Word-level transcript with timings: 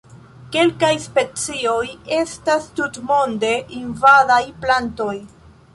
Kelkaj 0.53 0.89
specioj 1.03 1.83
estas 2.21 2.67
tutmonde 2.81 3.53
invadaj 3.83 4.45
plantoj. 4.65 5.17